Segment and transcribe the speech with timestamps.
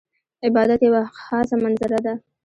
[0.45, 2.13] عبادت یوه خاضه منظره ده.